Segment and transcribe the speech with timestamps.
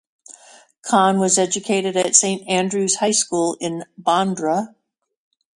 [0.81, 4.73] Khan was educated at St.Andrew's High School, in Bandra.